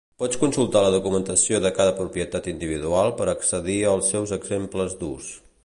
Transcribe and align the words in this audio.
Pots 0.21 0.37
consultar 0.43 0.79
la 0.85 0.93
documentació 0.95 1.59
de 1.65 1.71
cada 1.81 1.91
propietat 1.99 2.49
individual 2.53 3.13
per 3.21 3.27
a 3.29 3.35
accedir 3.37 3.79
als 3.93 4.13
seus 4.15 4.35
exemples 4.39 5.01
d'ús. 5.03 5.33